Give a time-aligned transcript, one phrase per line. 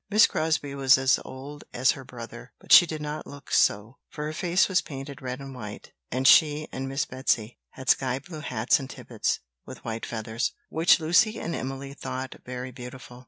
[0.09, 4.25] Miss Crosbie was as old as her brother, but she did not look so, for
[4.25, 8.39] her face was painted red and white; and she and Miss Betsy had sky blue
[8.39, 13.19] hats and tippets, with white feathers, which Lucy and Emily thought very beautiful.